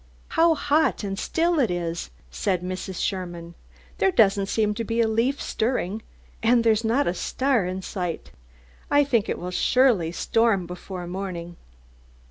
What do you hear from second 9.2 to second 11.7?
it will surely storm before morning."